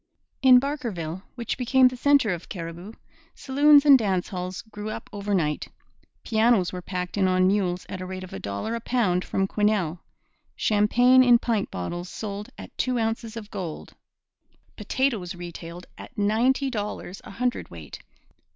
[0.41, 2.93] In Barkerville, which became the centre of Cariboo,
[3.35, 5.67] saloons and dance halls grew up overnight.
[6.23, 9.45] Pianos were packed in on mules at a rate of a dollar a pound from
[9.47, 9.99] Quesnel.
[10.55, 13.93] Champagne in pint bottles sold at two ounces of gold.
[14.75, 17.99] Potatoes retailed at ninety dollars a hundredweight.